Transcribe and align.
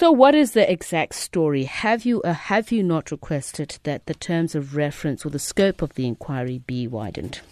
So, 0.00 0.10
what 0.10 0.34
is 0.34 0.52
the 0.52 0.72
exact 0.72 1.14
story? 1.14 1.64
Have 1.64 2.06
you 2.06 2.22
or 2.24 2.32
have 2.32 2.72
you 2.72 2.82
not 2.82 3.10
requested 3.10 3.78
that 3.82 4.06
the 4.06 4.14
terms 4.14 4.54
of 4.54 4.74
reference 4.74 5.26
or 5.26 5.28
the 5.28 5.38
scope 5.38 5.82
of 5.82 5.92
the 5.92 6.06
inquiry 6.06 6.62
be 6.66 6.86
widened? 6.86 7.42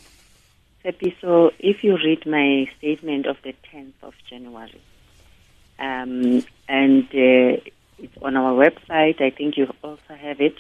so 1.21 1.50
if 1.58 1.84
you 1.84 1.99
read 1.99 2.25
my 2.25 2.67
statement 2.79 3.26
of 3.26 3.37
the 3.45 3.55
10th 3.71 3.92
of 4.03 4.15
January, 4.31 4.81
um, 5.79 6.42
and 6.71 7.05
uh, 7.08 7.61
it's 7.99 8.16
on 8.22 8.34
our 8.34 8.52
website, 8.52 9.20
I 9.20 9.28
think 9.28 9.58
you 9.58 9.70
also 9.84 10.14
have 10.18 10.40
it. 10.40 10.54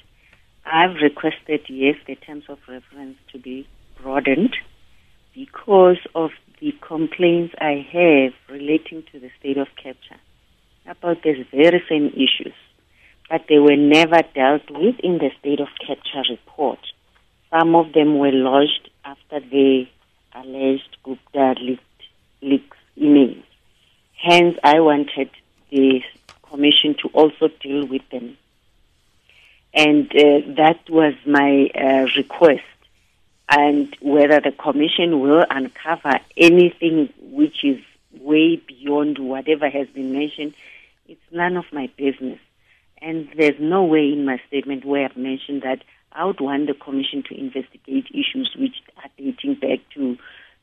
I've 0.66 0.96
requested, 0.96 1.62
yes, 1.70 1.96
the 2.06 2.16
terms 2.16 2.44
of 2.50 2.58
reference 2.68 3.16
to 3.32 3.38
be 3.38 3.66
broadened 4.02 4.54
because 5.32 6.06
of 6.14 6.32
the 6.60 6.72
complaints 6.82 7.54
I 7.58 7.86
have 7.90 8.34
relating 8.54 9.04
to 9.10 9.18
the 9.18 9.30
state 9.40 9.56
of 9.56 9.68
capture 9.82 10.20
about 10.88 11.22
these 11.22 11.44
very 11.52 11.82
same 11.88 12.08
issues, 12.08 12.54
but 13.30 13.44
they 13.48 13.58
were 13.58 13.76
never 13.76 14.22
dealt 14.34 14.68
with 14.70 14.98
in 15.00 15.18
the 15.18 15.30
state 15.38 15.60
of 15.60 15.68
capture 15.86 16.22
report. 16.30 16.78
Some 17.50 17.74
of 17.74 17.92
them 17.92 18.18
were 18.18 18.32
lodged 18.32 18.90
after 19.04 19.40
the 19.40 19.86
alleged 20.34 20.96
Gupta 21.02 21.54
leaked, 21.60 21.82
leaks 22.42 22.76
emails. 22.98 23.42
Hence, 24.14 24.58
I 24.64 24.80
wanted 24.80 25.30
the 25.70 26.02
commission 26.42 26.94
to 27.02 27.08
also 27.08 27.48
deal 27.60 27.86
with 27.86 28.02
them. 28.10 28.36
And 29.74 30.10
uh, 30.10 30.40
that 30.56 30.80
was 30.88 31.14
my 31.26 31.70
uh, 31.74 32.08
request. 32.16 32.64
And 33.50 33.96
whether 34.00 34.40
the 34.40 34.52
commission 34.52 35.20
will 35.20 35.44
uncover 35.48 36.18
anything 36.36 37.12
which 37.20 37.64
is 37.64 37.78
way 38.20 38.56
beyond 38.56 39.18
whatever 39.18 39.68
has 39.68 39.86
been 39.88 40.12
mentioned, 40.12 40.54
it's 41.08 41.20
none 41.32 41.56
of 41.56 41.64
my 41.72 41.90
business. 41.96 42.38
And 43.00 43.28
there's 43.36 43.60
no 43.60 43.84
way 43.84 44.12
in 44.12 44.24
my 44.24 44.40
statement 44.48 44.84
where 44.84 45.06
I've 45.06 45.16
mentioned 45.16 45.62
that 45.62 45.82
I 46.12 46.24
would 46.24 46.40
want 46.40 46.66
the 46.66 46.74
commission 46.74 47.22
to 47.28 47.38
investigate 47.38 48.06
issues 48.10 48.50
which 48.58 48.76
are 48.96 49.10
dating 49.16 49.54
back 49.54 49.80
to 49.94 50.16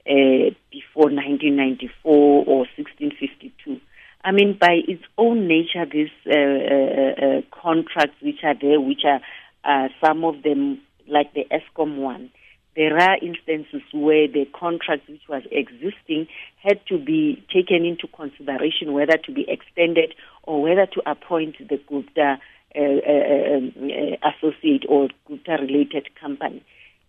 uh, 0.08 0.54
before 0.72 1.10
1994 1.10 2.14
or 2.46 2.68
1652. 2.78 3.80
I 4.24 4.32
mean, 4.32 4.58
by 4.60 4.82
its 4.88 5.04
own 5.18 5.48
nature, 5.48 5.86
these 5.86 6.10
uh, 6.28 6.34
uh, 6.34 7.26
uh, 7.26 7.42
contracts 7.52 8.22
which 8.22 8.44
are 8.44 8.56
there, 8.60 8.82
which 8.82 9.04
are 9.06 9.22
uh, 9.64 9.90
some 10.04 10.24
of 10.24 10.42
them, 10.44 10.82
like 11.08 11.34
the 11.34 11.46
Eskom 11.52 11.98
one, 11.98 12.32
there 12.76 12.98
are 12.98 13.18
instances 13.22 13.82
where 13.94 14.28
the 14.28 14.46
contract 14.54 15.08
which 15.10 15.22
was 15.30 15.44
existing 15.52 16.28
had 16.62 16.80
to 16.88 16.98
be 16.98 17.44
taken 17.54 17.86
into 17.86 18.08
consideration 18.08 18.94
whether 18.94 19.18
to 19.18 19.32
be 19.32 19.46
extended 19.48 20.14
or 20.44 20.62
whether 20.62 20.86
to 20.86 21.02
appoint 21.10 21.56
the 21.58 21.78
Gupta 21.88 22.38
uh, 22.76 22.80
uh, 22.80 23.58
um, 23.58 23.74
uh, 23.78 24.30
associate 24.30 24.84
or 24.90 25.08
Gupta 25.28 25.58
related 25.62 26.10
company. 26.20 26.64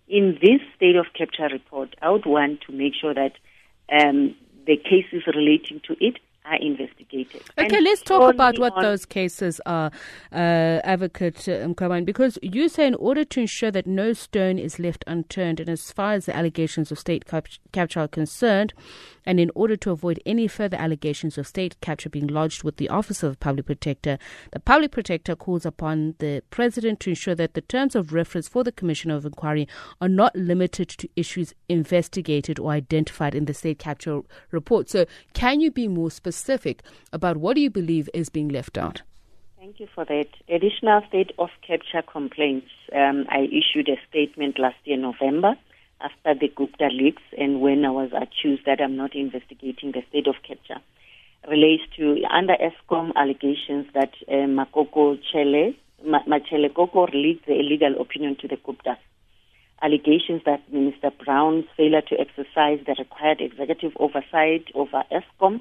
In 0.08 0.38
this 0.40 0.60
state 0.76 0.94
of 0.94 1.06
capture 1.18 1.48
report, 1.52 1.96
I 2.00 2.10
would 2.10 2.26
want 2.26 2.60
to 2.68 2.72
make 2.72 2.92
sure 2.94 3.12
that 3.12 3.32
um, 3.90 4.36
the 4.66 4.76
cases 4.76 5.26
relating 5.26 5.80
to 5.88 5.96
it 5.98 6.18
are 6.46 6.56
investigated. 6.56 7.42
Okay, 7.58 7.76
and 7.76 7.84
let's 7.84 8.02
talk 8.02 8.32
about 8.32 8.58
what 8.58 8.80
those 8.80 9.04
cases 9.04 9.60
are, 9.66 9.90
uh, 10.32 10.80
Advocate 10.84 11.48
uh, 11.48 11.66
Mkhwebane, 11.66 12.04
because 12.04 12.38
you 12.42 12.68
say 12.68 12.86
in 12.86 12.94
order 12.94 13.24
to 13.24 13.40
ensure 13.40 13.70
that 13.70 13.86
no 13.86 14.12
stone 14.12 14.58
is 14.58 14.78
left 14.78 15.04
unturned, 15.06 15.60
and 15.60 15.68
as 15.68 15.90
far 15.90 16.12
as 16.12 16.26
the 16.26 16.36
allegations 16.36 16.92
of 16.92 16.98
state 16.98 17.26
cap- 17.26 17.48
capture 17.72 18.00
are 18.00 18.08
concerned, 18.08 18.72
and 19.26 19.40
in 19.40 19.50
order 19.54 19.76
to 19.76 19.90
avoid 19.90 20.20
any 20.24 20.46
further 20.46 20.76
allegations 20.76 21.36
of 21.36 21.46
state 21.46 21.78
capture 21.80 22.08
being 22.08 22.28
lodged 22.28 22.62
with 22.62 22.76
the 22.76 22.88
Office 22.88 23.22
of 23.22 23.32
the 23.32 23.38
Public 23.38 23.66
Protector, 23.66 24.18
the 24.52 24.60
Public 24.60 24.92
Protector 24.92 25.34
calls 25.34 25.66
upon 25.66 26.14
the 26.18 26.42
President 26.50 27.00
to 27.00 27.10
ensure 27.10 27.34
that 27.34 27.54
the 27.54 27.60
terms 27.60 27.94
of 27.94 28.12
reference 28.12 28.48
for 28.48 28.62
the 28.62 28.72
Commission 28.72 29.10
of 29.10 29.26
Inquiry 29.26 29.66
are 30.00 30.08
not 30.08 30.34
limited 30.36 30.88
to 30.88 31.08
issues 31.16 31.52
investigated 31.68 32.58
or 32.58 32.70
identified 32.70 33.34
in 33.34 33.46
the 33.46 33.54
state 33.54 33.78
capture 33.78 34.20
report. 34.50 34.88
So, 34.88 35.06
can 35.34 35.60
you 35.60 35.70
be 35.70 35.88
more 35.88 36.10
specific 36.10 36.82
about 37.12 37.36
what 37.36 37.54
do 37.54 37.60
you 37.60 37.70
believe 37.70 38.08
is 38.14 38.28
being 38.28 38.48
left 38.48 38.78
out? 38.78 39.02
Thank 39.58 39.80
you 39.80 39.88
for 39.92 40.04
that. 40.04 40.28
Additional 40.48 41.02
state 41.08 41.32
of 41.40 41.48
capture 41.66 42.00
complaints. 42.00 42.68
Um, 42.94 43.26
I 43.28 43.48
issued 43.50 43.88
a 43.88 43.96
statement 44.08 44.60
last 44.60 44.76
year, 44.84 44.96
November, 44.96 45.56
after 46.00 46.34
the 46.38 46.48
Gupta 46.48 46.88
leaks 46.92 47.22
and 47.36 47.60
when 47.60 47.84
I 47.84 47.90
was 47.90 48.10
accused 48.12 48.66
that 48.66 48.80
I'm 48.80 48.96
not 48.96 49.14
investigating 49.14 49.92
the 49.92 50.02
state 50.08 50.26
of 50.26 50.34
capture 50.46 50.80
relates 51.48 51.82
to 51.96 52.22
under 52.30 52.54
Eskom 52.54 53.12
allegations 53.14 53.86
that 53.94 54.12
uh, 54.28 54.46
Makoko 54.46 55.18
Chele, 55.32 55.74
Matshela 56.04 56.72
Koko 56.74 57.06
leaked 57.12 57.46
the 57.46 57.54
illegal 57.54 58.00
opinion 58.00 58.36
to 58.40 58.48
the 58.48 58.56
Guptas. 58.56 58.98
Allegations 59.82 60.42
that 60.46 60.60
Minister 60.72 61.10
Brown's 61.24 61.64
failure 61.76 62.00
to 62.02 62.18
exercise 62.18 62.80
the 62.86 62.96
required 62.98 63.40
executive 63.40 63.92
oversight 63.96 64.64
over 64.74 65.04
Eskom, 65.12 65.60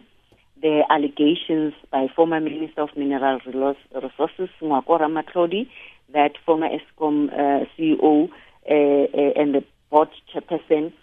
the 0.61 0.83
allegations 0.89 1.73
by 1.91 2.07
former 2.15 2.39
Minister 2.39 2.81
of 2.81 2.89
Mineral 2.95 3.39
Resources, 3.45 4.49
Ngoako 4.61 5.01
Ramatlhodi, 5.01 5.69
that 6.13 6.31
former 6.45 6.69
Eskom 6.69 7.27
uh, 7.31 7.65
CEO 7.77 8.29
uh, 8.29 8.73
uh, 8.73 9.41
and 9.41 9.53
the 9.55 9.63
board 9.89 10.09
chairperson, 10.33 10.93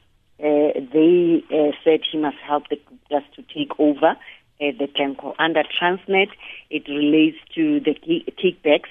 uh, 0.41 0.81
they 0.93 1.45
uh, 1.51 1.73
said 1.85 2.01
he 2.11 2.19
must 2.19 2.39
help 2.47 2.69
the 2.69 2.77
just 3.11 3.33
to 3.35 3.43
take 3.43 3.79
over 3.79 4.17
uh, 4.17 4.17
the 4.59 4.89
Glencore. 4.95 5.35
Under 5.39 5.63
Transnet, 5.63 6.29
it 6.71 6.89
relates 6.89 7.39
to 7.55 7.81
the 7.81 7.95
kickbacks 7.95 8.91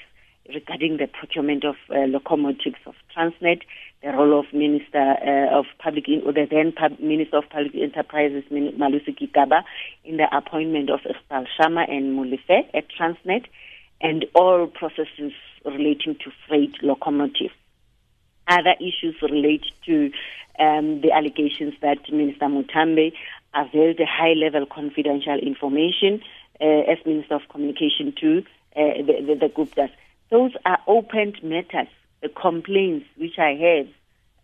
regarding 0.53 0.97
the 0.97 1.07
procurement 1.07 1.63
of 1.63 1.75
uh, 1.89 2.07
locomotives 2.07 2.77
of 2.85 2.95
Transnet, 3.15 3.61
the 4.03 4.09
role 4.09 4.39
of 4.39 4.45
Minister 4.53 5.15
uh, 5.25 5.57
of 5.57 5.65
Public, 5.79 6.05
or 6.25 6.33
the 6.33 6.47
then 6.49 6.71
Pub- 6.71 6.99
Minister 6.99 7.37
of 7.37 7.49
Public 7.49 7.75
Enterprises, 7.75 8.43
Malusi 8.51 9.17
Gigaba, 9.17 9.63
in 10.03 10.17
the 10.17 10.27
appointment 10.35 10.89
of 10.89 11.01
Estal 11.01 11.45
Sharma 11.59 11.89
and 11.89 12.17
Molefe 12.17 12.67
at 12.73 12.85
Transnet, 12.89 13.45
and 14.01 14.25
all 14.35 14.67
processes 14.67 15.33
relating 15.65 16.15
to 16.23 16.31
freight 16.47 16.73
locomotives. 16.81 17.53
Other 18.51 18.75
issues 18.81 19.15
relate 19.21 19.63
to 19.85 20.11
um, 20.59 20.99
the 20.99 21.11
allegations 21.13 21.73
that 21.81 21.99
Minister 22.11 22.47
Muthambi 22.47 23.13
availed 23.53 23.99
high 24.05 24.33
level 24.33 24.65
confidential 24.65 25.39
information 25.39 26.21
uh, 26.59 26.91
as 26.91 26.97
Minister 27.05 27.35
of 27.35 27.43
Communication 27.49 28.13
to 28.19 28.39
uh, 28.75 29.03
the, 29.07 29.23
the, 29.25 29.35
the 29.35 29.53
Guptas. 29.55 29.89
Those 30.31 30.51
are 30.65 30.79
open 30.85 31.33
matters, 31.41 31.87
the 32.21 32.27
complaints 32.27 33.05
which 33.15 33.39
I 33.39 33.53
have, 33.53 33.87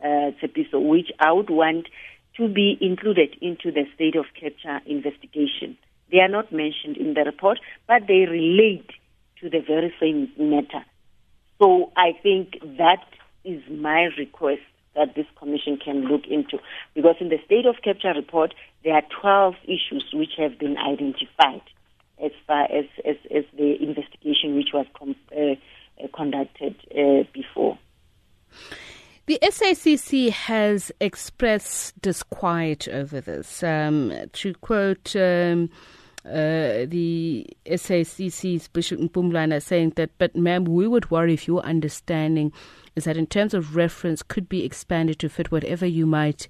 uh, 0.01 0.31
which 0.71 1.11
I 1.19 1.31
would 1.33 1.49
want 1.49 1.87
to 2.37 2.47
be 2.47 2.77
included 2.79 3.35
into 3.41 3.73
the 3.73 3.85
state 3.93 4.15
of 4.15 4.25
capture 4.39 4.79
investigation. 4.85 5.77
They 6.13 6.19
are 6.19 6.29
not 6.29 6.53
mentioned 6.53 6.95
in 6.95 7.13
the 7.13 7.25
report, 7.25 7.59
but 7.87 8.03
they 8.07 8.25
relate 8.25 8.89
to 9.41 9.49
the 9.49 9.59
very 9.59 9.93
same 9.99 10.31
matter. 10.37 10.85
So 11.59 11.91
I 11.97 12.13
think 12.23 12.57
that 12.77 13.03
is 13.47 13.61
my 13.69 14.09
request 14.17 14.61
that 14.95 15.15
this 15.15 15.25
commission 15.37 15.77
can 15.77 16.05
look 16.05 16.23
into. 16.29 16.57
Because 16.93 17.15
in 17.19 17.29
the 17.29 17.37
state 17.45 17.65
of 17.65 17.75
capture 17.83 18.13
report, 18.13 18.53
there 18.83 18.93
are 18.93 19.03
12 19.21 19.55
issues 19.63 20.05
which 20.13 20.31
have 20.37 20.59
been 20.59 20.75
identified 20.77 21.61
as 22.23 22.31
far 22.47 22.63
as, 22.63 22.85
as, 23.05 23.15
as 23.33 23.43
the 23.55 23.81
investigation 23.81 24.55
which 24.55 24.69
was 24.73 24.87
com- 24.97 25.15
uh, 25.31 25.51
uh, 26.03 26.07
conducted 26.15 26.75
uh, 26.91 27.23
before. 27.33 27.77
The 29.27 29.39
SACC 29.41 30.29
has 30.31 30.91
expressed 30.99 32.01
disquiet 32.01 32.87
over 32.87 33.21
this. 33.21 33.61
Um, 33.61 34.13
to 34.33 34.53
quote 34.55 35.15
um, 35.15 35.69
uh, 36.25 36.85
the 36.87 37.47
SACC's 37.65 38.67
Bishop 38.67 38.99
Mpumlwana 38.99 39.61
saying 39.61 39.93
that, 39.95 40.11
but 40.17 40.35
ma'am, 40.35 40.65
we 40.65 40.87
would 40.87 41.09
worry 41.09 41.33
if 41.33 41.47
your 41.47 41.61
understanding 41.61 42.51
is 42.95 43.05
that 43.05 43.17
in 43.17 43.27
terms 43.27 43.53
of 43.53 43.75
reference 43.75 44.23
could 44.23 44.49
be 44.49 44.65
expanded 44.65 45.19
to 45.19 45.29
fit 45.29 45.51
whatever 45.51 45.85
you 45.85 46.05
might 46.05 46.47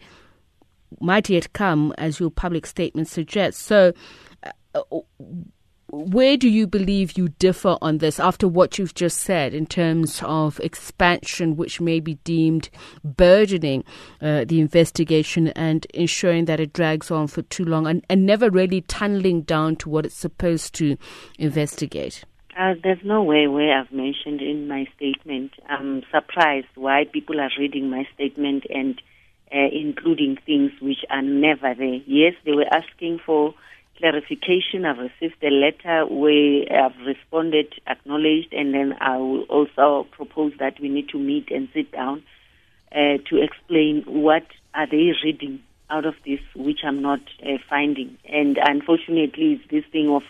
might 1.01 1.29
yet 1.29 1.51
come, 1.51 1.93
as 1.97 2.19
your 2.19 2.31
public 2.31 2.65
statement 2.65 3.09
suggests. 3.09 3.61
So, 3.61 3.91
uh, 4.73 4.81
where 5.89 6.35
do 6.35 6.49
you 6.49 6.67
believe 6.67 7.17
you 7.17 7.29
differ 7.29 7.77
on 7.81 7.99
this 7.99 8.19
after 8.19 8.47
what 8.47 8.77
you've 8.77 8.93
just 8.93 9.19
said 9.19 9.53
in 9.53 9.65
terms 9.65 10.21
of 10.23 10.59
expansion, 10.59 11.55
which 11.55 11.79
may 11.79 11.99
be 11.99 12.15
deemed 12.23 12.69
burdening 13.03 13.83
uh, 14.21 14.43
the 14.45 14.59
investigation 14.59 15.47
and 15.49 15.85
ensuring 15.93 16.45
that 16.45 16.59
it 16.59 16.73
drags 16.73 17.09
on 17.09 17.27
for 17.27 17.41
too 17.43 17.63
long 17.63 17.87
and, 17.87 18.05
and 18.09 18.25
never 18.25 18.49
really 18.49 18.81
tunneling 18.81 19.41
down 19.43 19.75
to 19.77 19.89
what 19.89 20.05
it's 20.05 20.15
supposed 20.15 20.73
to 20.75 20.97
investigate? 21.39 22.25
Uh, 22.59 22.73
there's 22.83 23.03
no 23.03 23.23
way 23.23 23.47
where 23.47 23.79
I've 23.79 23.91
mentioned 23.91 24.41
in 24.41 24.67
my 24.67 24.87
statement. 24.95 25.53
I'm 25.69 26.03
surprised 26.11 26.67
why 26.75 27.05
people 27.05 27.39
are 27.39 27.51
reading 27.57 27.89
my 27.89 28.05
statement 28.15 28.65
and 28.69 28.99
uh, 29.53 29.69
including 29.71 30.37
things 30.45 30.71
which 30.81 31.05
are 31.09 31.21
never 31.21 31.73
there. 31.75 32.01
Yes, 32.05 32.33
they 32.43 32.51
were 32.51 32.67
asking 32.69 33.19
for 33.25 33.53
clarification. 33.97 34.85
I've 34.85 34.97
received 34.97 35.43
a 35.43 35.49
letter 35.49 36.05
where 36.05 36.65
I've 36.71 36.97
responded, 37.05 37.73
acknowledged, 37.85 38.53
and 38.53 38.73
then 38.73 38.95
I 38.99 39.17
will 39.17 39.43
also 39.43 40.07
propose 40.11 40.53
that 40.59 40.79
we 40.79 40.89
need 40.89 41.09
to 41.09 41.19
meet 41.19 41.51
and 41.51 41.67
sit 41.73 41.91
down 41.91 42.23
uh, 42.91 43.17
to 43.29 43.41
explain 43.41 44.03
what 44.05 44.45
are 44.73 44.87
they 44.87 45.11
reading 45.23 45.61
out 45.89 46.05
of 46.05 46.15
this, 46.25 46.39
which 46.55 46.79
I'm 46.83 47.01
not 47.01 47.21
uh, 47.43 47.57
finding. 47.69 48.17
And 48.25 48.57
unfortunately, 48.61 49.53
it's 49.53 49.69
this 49.69 49.85
thing 49.91 50.09
of 50.09 50.23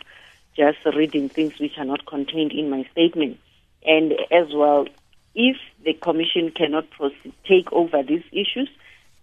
just 0.55 0.77
reading 0.95 1.29
things 1.29 1.59
which 1.59 1.77
are 1.77 1.85
not 1.85 2.05
contained 2.05 2.51
in 2.51 2.69
my 2.69 2.87
statement. 2.91 3.39
And 3.85 4.13
as 4.31 4.53
well, 4.53 4.87
if 5.35 5.57
the 5.83 5.93
commission 5.93 6.51
cannot 6.51 6.89
proceed, 6.91 7.33
take 7.47 7.71
over 7.71 8.01
these 8.03 8.23
issues, 8.31 8.69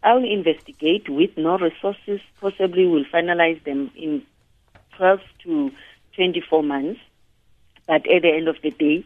I'll 0.02 0.22
investigate 0.22 1.08
with 1.08 1.30
no 1.36 1.58
resources. 1.58 2.20
Possibly, 2.40 2.86
we'll 2.86 3.04
finalize 3.04 3.62
them 3.64 3.90
in 3.96 4.22
12 4.96 5.20
to 5.44 5.70
24 6.16 6.62
months. 6.62 7.00
But 7.86 8.08
at 8.10 8.22
the 8.22 8.32
end 8.34 8.48
of 8.48 8.56
the 8.62 8.70
day, 8.70 9.04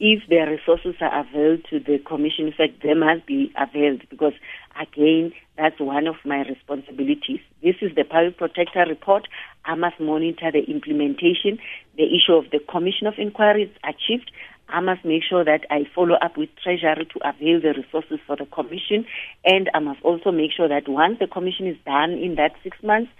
if 0.00 0.22
the 0.28 0.36
resources 0.36 0.94
are 1.00 1.20
availed 1.20 1.64
to 1.70 1.80
the 1.80 1.98
commission, 1.98 2.46
in 2.46 2.52
fact, 2.52 2.82
they 2.82 2.94
must 2.94 3.26
be 3.26 3.52
availed 3.56 4.02
because, 4.10 4.34
again, 4.80 5.32
that's 5.56 5.80
one 5.80 6.06
of 6.06 6.16
my 6.24 6.42
responsibilities. 6.42 7.40
This 7.62 7.76
is 7.82 7.96
the 7.96 8.04
Public 8.04 8.36
Protector 8.36 8.84
report. 8.88 9.26
I 9.64 9.74
must 9.74 9.98
monitor 9.98 10.52
the 10.52 10.62
implementation. 10.70 11.58
The 11.96 12.04
issue 12.04 12.34
of 12.34 12.50
the 12.52 12.60
Commission 12.60 13.08
of 13.08 13.14
Inquiry 13.18 13.64
is 13.64 13.76
achieved. 13.82 14.30
I 14.68 14.80
must 14.80 15.04
make 15.04 15.22
sure 15.28 15.44
that 15.44 15.66
I 15.70 15.84
follow 15.94 16.14
up 16.14 16.36
with 16.36 16.50
Treasury 16.62 17.06
to 17.06 17.28
avail 17.28 17.60
the 17.60 17.74
resources 17.74 18.20
for 18.24 18.36
the 18.36 18.46
Commission. 18.46 19.04
And 19.44 19.68
I 19.74 19.80
must 19.80 20.00
also 20.02 20.30
make 20.30 20.52
sure 20.52 20.68
that 20.68 20.88
once 20.88 21.18
the 21.18 21.26
Commission 21.26 21.66
is 21.66 21.76
done 21.84 22.12
in 22.12 22.36
that 22.36 22.52
six 22.62 22.76
months, 22.84 23.10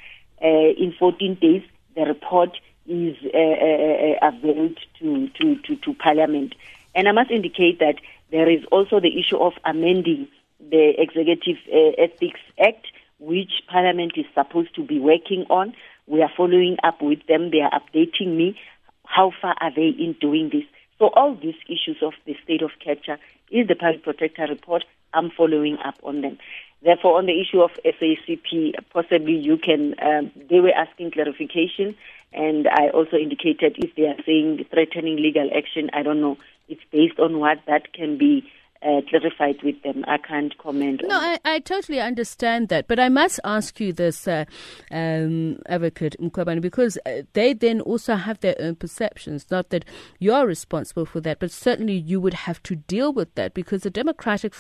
uh, 0.41 0.47
in 0.47 0.95
14 0.97 1.39
days, 1.41 1.63
the 1.99 2.05
report 2.05 2.51
is 2.87 3.17
uh, 3.35 3.39
uh, 3.39 4.29
uh, 4.29 4.29
availed 4.31 4.79
to, 5.01 5.29
to, 5.31 5.57
to, 5.63 5.77
to 5.77 5.95
Parliament. 5.95 6.55
And 6.95 7.09
I 7.09 7.13
must 7.13 7.31
indicate 7.31 7.81
that 7.81 7.97
there 8.31 8.49
is 8.49 8.65
also 8.71 9.01
the 9.01 9.19
issue 9.19 9.37
of 9.37 9.55
amending 9.65 10.29
the 10.61 10.95
Executive 10.97 11.57
Ethics 11.99 12.41
Act, 12.59 12.87
which 13.19 13.51
Parliament 13.69 14.13
is 14.17 14.27
supposed 14.35 14.75
to 14.77 14.85
be 14.85 14.99
working 14.99 15.45
on. 15.51 15.75
We 16.07 16.23
are 16.23 16.31
following 16.37 16.77
up 16.83 17.03
with 17.03 17.27
them. 17.27 17.51
They 17.51 17.61
are 17.61 17.71
updating 17.71 18.37
me. 18.37 18.59
How 19.05 19.33
far 19.41 19.57
are 19.61 19.75
they 19.75 19.89
in 19.89 20.17
doing 20.21 20.51
this? 20.53 20.65
So 20.99 21.11
all 21.15 21.35
these 21.35 21.55
issues 21.67 21.99
of 22.03 22.13
the 22.27 22.37
state 22.45 22.63
of 22.63 22.71
capture 22.85 23.19
is 23.51 23.67
the 23.67 23.75
Public 23.75 24.03
Protector 24.03 24.47
report. 24.49 24.85
I'm 25.15 25.31
following 25.31 25.79
up 25.85 25.95
on 26.03 26.21
them. 26.21 26.39
Therefore, 26.89 27.19
on 27.19 27.27
the 27.27 27.39
issue 27.39 27.61
of 27.61 27.71
SACP, 27.85 28.73
possibly 28.95 29.35
you 29.35 29.59
can, 29.59 29.95
um, 30.01 30.33
they 30.49 30.61
were 30.61 30.73
asking 30.73 31.11
clarification, 31.11 31.95
and 32.33 32.67
I 32.67 32.89
also 32.89 33.19
indicated 33.19 33.77
if 33.77 33.95
they 33.95 34.05
are 34.05 34.17
saying 34.25 34.65
threatening 34.73 35.17
legal 35.17 35.51
action, 35.55 35.91
I 35.93 36.03
don't 36.03 36.23
know. 36.23 36.39
It's 36.67 36.81
based 36.91 37.19
on 37.19 37.41
what 37.41 37.59
that 37.67 37.93
can 37.93 38.17
be 38.17 38.51
uh, 38.83 39.01
clarified 39.09 39.63
with 39.63 39.83
them. 39.83 40.05
I 40.07 40.19
can't 40.19 40.57
comment. 40.59 41.03
No, 41.05 41.17
I, 41.17 41.39
I, 41.45 41.59
totally 41.59 42.01
understand 42.01 42.69
that, 42.69 42.87
but 42.87 43.01
I 43.01 43.09
must 43.09 43.41
ask 43.43 43.81
you 43.81 43.93
this, 43.93 44.29
uh, 44.29 44.45
um, 44.91 45.59
Advocate 45.67 46.17
Mkhwebane, 46.21 46.61
because 46.61 46.99
uh, 47.05 47.23
they 47.33 47.55
then 47.55 47.81
also 47.81 48.15
have 48.15 48.39
their 48.41 48.55
own 48.61 48.77
perceptions. 48.77 49.47
Not 49.51 49.71
that 49.71 49.85
you're 50.21 50.47
responsible 50.47 51.07
for 51.07 51.21
that, 51.23 51.41
but 51.41 51.51
certainly 51.51 51.95
you 51.95 52.21
would 52.21 52.35
have 52.35 52.63
to 52.65 52.77
deal 52.77 53.13
with 53.13 53.35
that 53.35 53.55
because 53.55 53.83
the 53.83 53.91
Democratic 53.91 54.55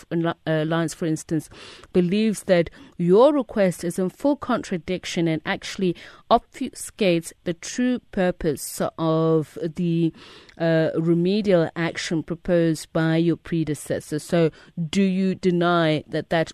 Alliance, 0.46 0.94
for 0.94 1.06
instance, 1.06 1.48
believes 1.92 2.44
that 2.44 2.70
your 2.96 3.32
request 3.32 3.84
is 3.84 3.98
in 3.98 4.08
full 4.10 4.36
contradiction 4.36 5.28
and 5.28 5.42
actually 5.46 5.94
obfuscates 6.30 7.32
the 7.44 7.54
true 7.54 8.00
purpose 8.10 8.80
of 8.98 9.56
the 9.62 10.12
uh, 10.58 10.90
remedial 10.96 11.70
action 11.76 12.22
proposed 12.22 12.92
by 12.92 13.16
your 13.16 13.36
predecessor. 13.36 14.07
So, 14.16 14.50
do 14.90 15.02
you 15.02 15.34
deny 15.34 16.04
that 16.08 16.30
that 16.30 16.52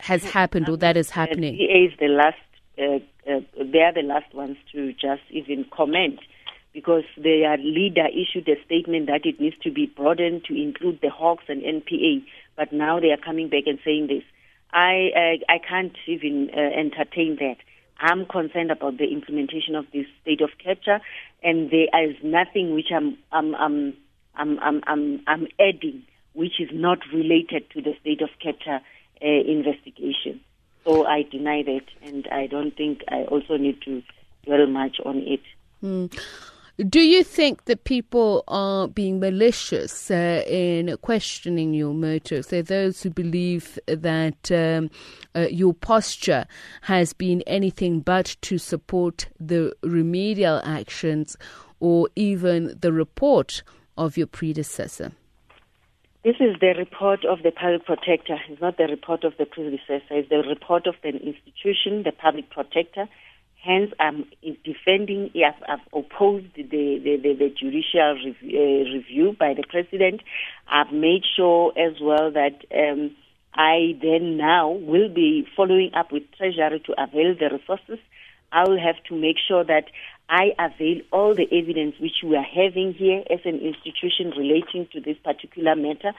has 0.00 0.24
happened 0.24 0.68
or 0.68 0.76
that 0.78 0.96
is 0.96 1.10
happening? 1.10 1.52
The 1.52 1.66
DA 1.66 1.92
is 1.92 1.98
the 1.98 2.08
last. 2.08 2.36
Uh, 2.78 3.00
uh, 3.30 3.40
they 3.56 3.80
are 3.80 3.92
the 3.92 4.02
last 4.02 4.32
ones 4.32 4.56
to 4.72 4.92
just 4.92 5.22
even 5.30 5.66
comment 5.76 6.20
because 6.72 7.02
their 7.16 7.56
leader 7.58 8.06
issued 8.06 8.48
a 8.48 8.62
statement 8.64 9.06
that 9.06 9.26
it 9.26 9.40
needs 9.40 9.56
to 9.64 9.70
be 9.70 9.86
broadened 9.86 10.44
to 10.44 10.54
include 10.54 11.00
the 11.02 11.10
Hawks 11.10 11.44
and 11.48 11.62
NPA. 11.62 12.24
But 12.56 12.72
now 12.72 13.00
they 13.00 13.10
are 13.10 13.16
coming 13.16 13.48
back 13.48 13.64
and 13.66 13.78
saying 13.84 14.06
this. 14.06 14.22
I 14.72 15.10
uh, 15.16 15.52
I 15.52 15.58
can't 15.58 15.96
even 16.06 16.50
uh, 16.54 16.60
entertain 16.60 17.36
that. 17.40 17.56
I'm 18.00 18.26
concerned 18.26 18.70
about 18.70 18.98
the 18.98 19.10
implementation 19.10 19.74
of 19.74 19.86
this 19.92 20.06
state 20.22 20.40
of 20.40 20.50
capture, 20.62 21.00
and 21.42 21.70
there 21.70 21.88
is 22.08 22.16
nothing 22.22 22.74
which 22.74 22.88
I'm 22.94 23.18
I'm 23.32 23.54
I'm 23.54 23.94
I'm 24.34 24.58
I'm, 24.60 24.80
I'm, 24.86 25.22
I'm 25.26 25.46
adding 25.58 26.04
which 26.38 26.60
is 26.60 26.68
not 26.72 27.00
related 27.12 27.68
to 27.68 27.82
the 27.82 27.92
state 28.00 28.22
of 28.22 28.28
capture 28.40 28.78
uh, 29.20 29.26
investigation. 29.26 30.38
So 30.84 31.04
I 31.04 31.22
deny 31.22 31.64
that, 31.64 31.86
and 32.00 32.28
I 32.30 32.46
don't 32.46 32.76
think 32.76 33.02
I 33.08 33.24
also 33.24 33.56
need 33.56 33.82
to 33.86 34.04
dwell 34.44 34.68
much 34.68 34.98
on 35.04 35.16
it. 35.18 35.40
Mm. 35.82 36.16
Do 36.88 37.00
you 37.00 37.24
think 37.24 37.64
that 37.64 37.82
people 37.82 38.44
are 38.46 38.86
being 38.86 39.18
malicious 39.18 40.12
uh, 40.12 40.44
in 40.46 40.96
questioning 41.02 41.74
your 41.74 41.92
motives? 41.92 42.46
There 42.46 42.60
are 42.60 42.62
those 42.62 43.02
who 43.02 43.10
believe 43.10 43.76
that 43.88 44.52
um, 44.52 44.90
uh, 45.34 45.48
your 45.50 45.74
posture 45.74 46.46
has 46.82 47.12
been 47.12 47.42
anything 47.48 47.98
but 47.98 48.36
to 48.42 48.58
support 48.58 49.26
the 49.40 49.74
remedial 49.82 50.62
actions 50.64 51.36
or 51.80 52.08
even 52.14 52.78
the 52.80 52.92
report 52.92 53.64
of 53.96 54.16
your 54.16 54.28
predecessor. 54.28 55.10
This 56.24 56.36
is 56.40 56.56
the 56.60 56.74
report 56.76 57.24
of 57.24 57.42
the 57.42 57.52
public 57.52 57.86
protector. 57.86 58.38
It's 58.48 58.60
not 58.60 58.76
the 58.76 58.84
report 58.84 59.24
of 59.24 59.34
the 59.38 59.46
predecessor. 59.46 60.02
It's 60.10 60.28
the 60.28 60.42
report 60.46 60.86
of 60.86 60.94
the 61.02 61.10
institution, 61.10 62.02
the 62.02 62.12
public 62.12 62.50
protector 62.50 63.08
Hence, 63.64 63.92
I'm 63.98 64.24
defending, 64.64 65.30
I've, 65.34 65.62
I've 65.68 65.86
opposed 65.92 66.54
the, 66.54 66.62
the, 66.62 67.18
the, 67.20 67.34
the 67.34 67.52
judicial 67.58 68.14
rev, 68.24 68.36
uh, 68.44 68.96
review 68.96 69.36
by 69.38 69.54
the 69.54 69.64
president. 69.68 70.22
I've 70.68 70.92
made 70.92 71.22
sure 71.36 71.72
as 71.76 71.94
well 72.00 72.30
that 72.30 72.54
um, 72.72 73.16
I 73.54 73.98
then 74.00 74.36
now 74.36 74.70
will 74.70 75.12
be 75.12 75.44
following 75.56 75.90
up 75.94 76.12
with 76.12 76.22
Treasury 76.36 76.80
to 76.86 76.92
avail 77.02 77.34
the 77.38 77.58
resources. 77.58 77.98
I 78.52 78.68
will 78.68 78.80
have 78.80 79.02
to 79.08 79.14
make 79.14 79.36
sure 79.46 79.64
that 79.64 79.84
I 80.28 80.52
avail 80.58 81.00
all 81.10 81.34
the 81.34 81.48
evidence 81.50 81.96
which 81.98 82.22
we 82.22 82.36
are 82.36 82.42
having 82.42 82.92
here 82.92 83.24
as 83.30 83.40
an 83.44 83.60
institution 83.60 84.30
relating 84.36 84.86
to 84.92 85.00
this 85.00 85.16
particular 85.24 85.74
matter. 85.74 86.12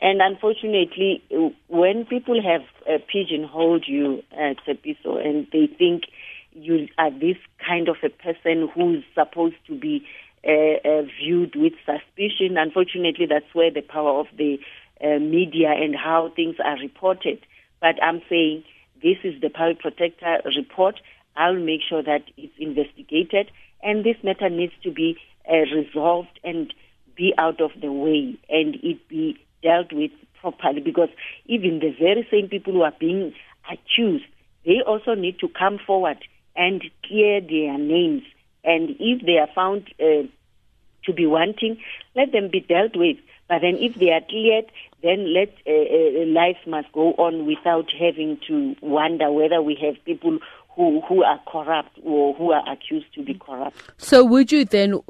And 0.00 0.20
unfortunately, 0.20 1.22
when 1.68 2.04
people 2.04 2.42
have 2.42 2.62
uh, 2.86 2.98
pigeonholed 3.10 3.84
you, 3.86 4.22
uh, 4.32 4.54
and 4.66 5.46
they 5.50 5.66
think 5.66 6.04
you 6.52 6.88
are 6.98 7.10
this 7.10 7.36
kind 7.66 7.88
of 7.88 7.96
a 8.02 8.10
person 8.10 8.68
who's 8.74 9.02
supposed 9.14 9.56
to 9.66 9.78
be 9.78 10.06
uh, 10.46 10.76
uh, 10.84 11.02
viewed 11.18 11.56
with 11.56 11.72
suspicion. 11.86 12.58
Unfortunately, 12.58 13.26
that's 13.26 13.54
where 13.54 13.70
the 13.70 13.80
power 13.80 14.20
of 14.20 14.26
the 14.36 14.58
uh, 15.02 15.18
media 15.18 15.70
and 15.70 15.96
how 15.96 16.30
things 16.36 16.56
are 16.62 16.78
reported. 16.78 17.40
But 17.80 18.02
I'm 18.02 18.20
saying 18.28 18.64
this 19.02 19.16
is 19.24 19.40
the 19.40 19.48
public 19.48 19.80
protector 19.80 20.42
report. 20.56 21.00
I'll 21.36 21.54
make 21.54 21.80
sure 21.88 22.02
that 22.02 22.22
it's 22.36 22.54
investigated, 22.58 23.50
and 23.82 24.04
this 24.04 24.16
matter 24.22 24.48
needs 24.48 24.72
to 24.82 24.90
be 24.90 25.16
uh, 25.50 25.64
resolved 25.74 26.38
and 26.42 26.72
be 27.16 27.32
out 27.38 27.60
of 27.60 27.70
the 27.80 27.92
way, 27.92 28.36
and 28.48 28.76
it 28.76 29.08
be 29.08 29.38
dealt 29.62 29.92
with 29.92 30.10
properly. 30.40 30.80
Because 30.80 31.08
even 31.46 31.80
the 31.80 31.94
very 31.98 32.26
same 32.30 32.48
people 32.48 32.72
who 32.72 32.82
are 32.82 32.94
being 32.98 33.34
accused, 33.70 34.24
they 34.64 34.80
also 34.86 35.14
need 35.14 35.38
to 35.40 35.48
come 35.48 35.78
forward 35.84 36.18
and 36.56 36.82
clear 37.06 37.40
their 37.40 37.78
names. 37.78 38.22
And 38.62 38.90
if 38.98 39.24
they 39.26 39.38
are 39.38 39.48
found 39.54 39.88
uh, 40.00 40.26
to 41.04 41.12
be 41.12 41.26
wanting, 41.26 41.78
let 42.16 42.32
them 42.32 42.48
be 42.50 42.60
dealt 42.60 42.96
with. 42.96 43.18
But 43.48 43.60
then 43.60 43.76
if 43.76 43.94
they 43.96 44.10
are 44.10 44.22
cleared, 44.22 44.66
then 45.02 45.34
let 45.34 45.52
uh, 45.66 45.70
uh, 45.70 46.26
life 46.26 46.56
must 46.66 46.90
go 46.92 47.12
on 47.12 47.44
without 47.46 47.92
having 47.92 48.38
to 48.48 48.74
wonder 48.80 49.30
whether 49.30 49.60
we 49.60 49.76
have 49.82 50.02
people 50.06 50.38
who, 50.74 51.00
who 51.02 51.22
are 51.22 51.40
corrupt 51.46 51.98
or 52.02 52.34
who 52.34 52.52
are 52.52 52.64
accused 52.70 53.12
to 53.14 53.22
be 53.22 53.34
corrupt. 53.34 53.76
So, 53.96 54.24
would 54.24 54.50
you 54.50 54.64
then 54.64 55.00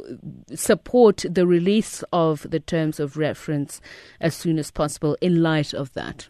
support 0.54 1.24
the 1.28 1.46
release 1.46 2.04
of 2.12 2.46
the 2.50 2.60
terms 2.60 3.00
of 3.00 3.16
reference 3.16 3.80
as 4.20 4.34
soon 4.34 4.58
as 4.58 4.70
possible 4.70 5.16
in 5.20 5.42
light 5.42 5.72
of 5.72 5.92
that? 5.94 6.28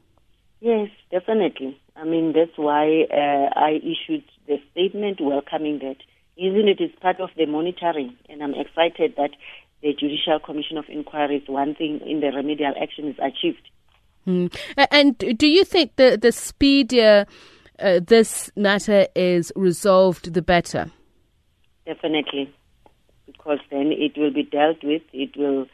Yes, 0.61 0.88
definitely. 1.11 1.81
I 1.97 2.05
mean, 2.05 2.33
that's 2.33 2.57
why 2.57 3.05
uh, 3.11 3.50
I 3.59 3.81
issued 3.83 4.25
the 4.47 4.57
statement 4.73 5.21
welcoming 5.21 5.79
that. 5.81 5.97
Isn't 6.37 6.69
it 6.69 6.81
is 6.81 6.91
part 7.00 7.21
of 7.21 7.31
the 7.37 7.47
monitoring, 7.47 8.17
and 8.29 8.43
I'm 8.43 8.55
excited 8.55 9.14
that 9.17 9.31
the 9.83 9.93
Judicial 9.93 10.41
Commission 10.41 10.76
of 10.79 10.87
Inquiry 10.88 11.37
is 11.37 11.49
one 11.49 11.76
thing 11.76 12.00
in 12.05 12.19
the 12.19 12.33
remedial 12.35 12.73
action 12.81 13.09
is 13.09 13.17
achieved. 13.23 13.69
Mm. 14.26 14.53
And 14.91 15.17
do 15.19 15.47
you 15.47 15.64
think 15.64 15.95
the 15.97 16.19
the 16.21 16.33
speedier 16.33 17.26
uh, 17.29 17.33
this 17.78 18.50
matter 18.57 19.07
is 19.14 19.52
resolved, 19.57 20.33
the 20.33 20.43
better? 20.43 20.90
Definitely, 21.87 22.52
because 23.26 23.59
then 23.71 23.93
it 23.93 24.16
will 24.16 24.33
be 24.33 24.45
dealt 24.45 24.83
with. 24.83 25.02
It 25.12 25.37
will 25.37 25.66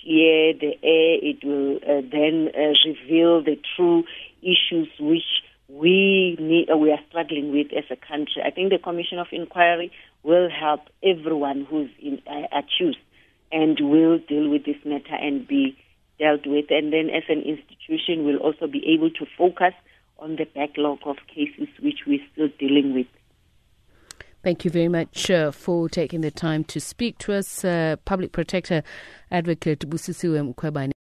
clear 0.00 0.52
the 0.54 0.74
air. 0.82 1.18
It 1.22 1.44
will 1.44 1.76
uh, 1.76 2.02
then 2.10 2.50
uh, 2.54 2.74
reveal 2.86 3.42
the 3.42 3.58
true 3.76 4.04
issues 4.42 4.88
which 5.00 5.24
we 5.68 6.36
need, 6.38 6.70
uh, 6.72 6.76
we 6.76 6.92
are 6.92 7.00
struggling 7.08 7.52
with 7.52 7.68
as 7.76 7.84
a 7.90 7.96
country. 7.96 8.42
I 8.44 8.50
think 8.50 8.70
the 8.70 8.78
Commission 8.78 9.18
of 9.18 9.26
Inquiry 9.32 9.90
will 10.22 10.48
help 10.48 10.82
everyone 11.02 11.66
who's 11.68 11.90
in, 12.00 12.22
uh, 12.26 12.46
accused 12.56 12.98
and 13.50 13.78
will 13.80 14.18
deal 14.18 14.48
with 14.48 14.64
this 14.64 14.76
matter 14.84 15.14
and 15.14 15.46
be 15.46 15.76
dealt 16.18 16.46
with. 16.46 16.66
And 16.70 16.92
then, 16.92 17.10
as 17.10 17.24
an 17.28 17.42
institution, 17.42 18.24
we'll 18.24 18.38
also 18.38 18.66
be 18.66 18.94
able 18.94 19.10
to 19.10 19.26
focus 19.36 19.74
on 20.18 20.36
the 20.36 20.44
backlog 20.44 20.98
of 21.04 21.16
cases 21.32 21.68
which 21.80 22.00
we're 22.06 22.24
still 22.32 22.48
dealing 22.58 22.94
with. 22.94 23.06
Thank 24.42 24.64
you 24.64 24.70
very 24.70 24.88
much 24.88 25.28
uh, 25.28 25.50
for 25.50 25.88
taking 25.88 26.20
the 26.20 26.30
time 26.30 26.62
to 26.64 26.80
speak 26.80 27.18
to 27.18 27.32
us, 27.32 27.64
uh, 27.64 27.96
Public 28.04 28.30
Protector 28.30 28.84
Advocate 29.30 29.80
Busisiwe 29.80 30.54
Mkhwebane. 30.54 30.92